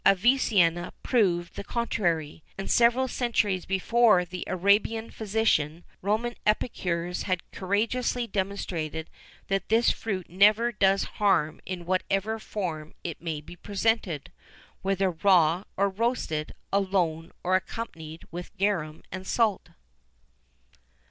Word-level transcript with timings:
[XIV 0.03 0.03
35] 0.17 0.23
Avicenna 0.23 0.93
proved 1.03 1.53
the 1.55 1.63
contrary;[XIV 1.63 2.41
36] 2.53 2.53
and 2.57 2.71
several 2.71 3.07
centuries 3.07 3.65
before 3.67 4.25
the 4.25 4.43
Arabian 4.47 5.11
physician, 5.11 5.83
Roman 6.01 6.33
epicures 6.43 7.21
had 7.29 7.51
courageously 7.51 8.25
demonstrated 8.25 9.11
that 9.47 9.69
this 9.69 9.91
fruit 9.91 10.27
never 10.27 10.71
does 10.71 11.03
harm 11.03 11.61
in 11.67 11.85
whatever 11.85 12.39
form 12.39 12.95
it 13.03 13.21
may 13.21 13.41
be 13.41 13.55
presented, 13.55 14.31
whether 14.81 15.11
raw 15.11 15.65
or 15.77 15.87
roasted, 15.87 16.53
alone 16.73 17.31
or 17.43 17.55
accompanied 17.55 18.23
with 18.31 18.57
garum 18.57 19.03
and 19.11 19.27
salt. 19.27 19.69